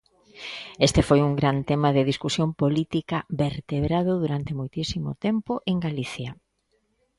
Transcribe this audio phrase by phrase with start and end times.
[0.87, 6.31] Este foi un gran tema de discusión política vertebrado durante moitísimo tempo en Galicia.